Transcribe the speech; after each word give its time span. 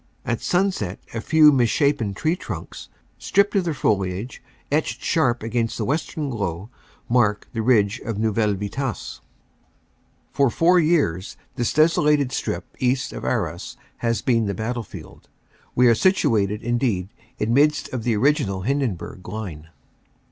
At 0.25 0.41
sunset 0.41 0.99
a 1.13 1.21
few 1.21 1.51
misshapen 1.51 2.15
tree 2.15 2.35
trunks, 2.35 2.89
stripped 3.19 3.53
of 3.55 3.65
their 3.65 3.75
foliage, 3.75 4.41
etched 4.71 5.03
sharp 5.03 5.43
against 5.43 5.77
the 5.77 5.85
western 5.85 6.31
glow, 6.31 6.71
mark 7.07 7.47
the 7.53 7.61
ridge 7.61 7.99
of 7.99 8.17
Neuville 8.17 8.55
Vitasse. 8.55 9.21
* 9.75 10.31
For 10.33 10.49
four 10.49 10.79
years 10.79 11.37
this 11.55 11.71
desolated 11.71 12.31
strip 12.31 12.75
east 12.79 13.13
of 13.13 13.23
Arras 13.23 13.77
has 13.97 14.23
been 14.23 14.47
the 14.47 14.55
battlefield. 14.55 15.29
We 15.75 15.87
are 15.87 15.93
situate 15.93 16.49
indeed 16.49 17.09
in 17.37 17.53
midst 17.53 17.89
of 17.93 18.01
the 18.01 18.15
original 18.15 18.61
Hindenburg 18.63 19.29
line. 19.29 19.69